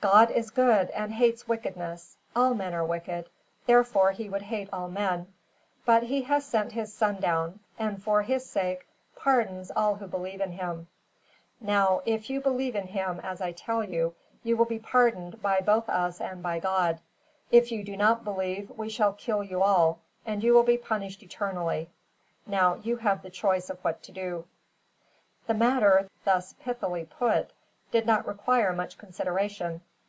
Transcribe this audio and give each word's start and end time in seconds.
God 0.00 0.30
is 0.30 0.52
good, 0.52 0.90
and 0.90 1.12
hates 1.12 1.48
wickedness. 1.48 2.16
All 2.36 2.54
men 2.54 2.72
are 2.72 2.84
wicked. 2.86 3.28
Therefore 3.66 4.12
He 4.12 4.28
would 4.28 4.42
hate 4.42 4.68
all 4.72 4.88
men; 4.88 5.26
but 5.84 6.04
He 6.04 6.22
has 6.22 6.44
sent 6.46 6.70
His 6.70 6.94
Son 6.94 7.16
down, 7.18 7.58
and 7.80 8.00
for 8.00 8.22
His 8.22 8.46
sake 8.46 8.86
pardons 9.16 9.72
all 9.74 9.96
who 9.96 10.06
believe 10.06 10.40
in 10.40 10.52
Him. 10.52 10.86
"Now, 11.60 12.00
if 12.06 12.30
you 12.30 12.40
believe 12.40 12.76
in 12.76 12.86
Him, 12.86 13.18
as 13.24 13.40
I 13.40 13.50
tell 13.50 13.82
you, 13.82 14.14
you 14.44 14.56
will 14.56 14.66
be 14.66 14.78
pardoned 14.78 15.42
both 15.42 15.86
by 15.88 15.92
us 15.92 16.20
and 16.20 16.44
by 16.44 16.60
God. 16.60 17.00
If 17.50 17.72
you 17.72 17.82
do 17.82 17.96
not 17.96 18.22
believe, 18.22 18.70
we 18.76 18.88
shall 18.88 19.14
kill 19.14 19.42
you 19.42 19.62
all, 19.64 19.98
and 20.24 20.44
you 20.44 20.54
will 20.54 20.62
be 20.62 20.78
punished 20.78 21.24
eternally. 21.24 21.90
Now 22.46 22.76
you 22.84 22.98
have 22.98 23.20
the 23.22 23.30
choice 23.30 23.68
what 23.82 24.00
to 24.04 24.12
do." 24.12 24.46
The 25.48 25.54
matter, 25.54 26.08
thus 26.24 26.52
pithily 26.52 27.04
put, 27.04 27.50
did 27.90 28.04
not 28.06 28.24
require 28.26 28.72
much 28.72 28.96
consideration. 28.98 29.80